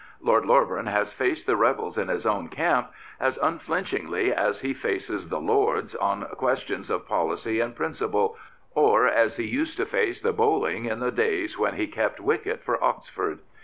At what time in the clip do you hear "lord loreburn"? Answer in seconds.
0.19-0.87